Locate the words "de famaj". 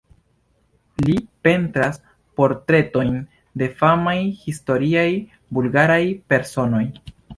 3.63-4.17